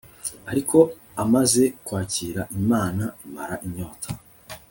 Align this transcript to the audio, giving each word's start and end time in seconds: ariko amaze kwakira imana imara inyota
ariko 0.51 0.77
amaze 1.23 1.63
kwakira 1.85 2.41
imana 2.59 3.03
imara 3.25 3.55
inyota 3.65 4.09